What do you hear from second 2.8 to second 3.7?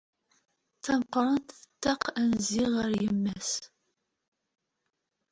yemma-s.